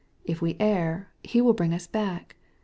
If 0.25 0.41
we 0.41 0.55
err. 0.59 1.09
He 1.23 1.41
will 1.41 1.53
bring 1.53 1.75
us 1.75 1.85
back. 1.85 2.35